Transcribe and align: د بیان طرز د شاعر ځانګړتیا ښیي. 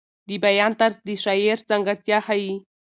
د 0.27 0.29
بیان 0.45 0.71
طرز 0.79 0.95
د 1.07 1.09
شاعر 1.23 1.57
ځانګړتیا 1.69 2.17
ښیي. 2.25 2.53